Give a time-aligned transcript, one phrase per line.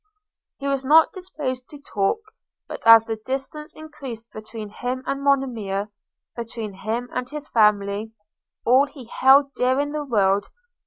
[0.57, 2.21] He was not disposed to talk;
[2.67, 5.91] but as the distance increased between him and Monimia–
[6.35, 8.11] between him and his family,
[8.65, 10.47] all he held dear in the world!